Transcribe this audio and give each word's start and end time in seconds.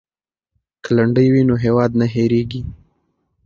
که 0.83 0.89
لنډۍ 0.97 1.27
وي 1.33 1.41
نو 1.49 1.55
هیواد 1.65 1.91
نه 1.99 2.05
هیریږي. 2.13 2.61